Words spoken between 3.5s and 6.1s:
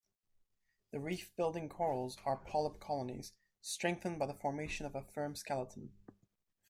strengthened by the formation of a firm skeleton.